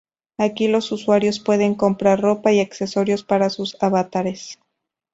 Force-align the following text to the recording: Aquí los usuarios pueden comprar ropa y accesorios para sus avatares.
Aquí 0.39 0.67
los 0.67 0.91
usuarios 0.91 1.39
pueden 1.39 1.75
comprar 1.75 2.19
ropa 2.21 2.51
y 2.51 2.59
accesorios 2.59 3.23
para 3.23 3.51
sus 3.51 3.77
avatares. 3.79 4.57